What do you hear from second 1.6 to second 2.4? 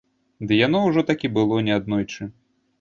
неаднойчы.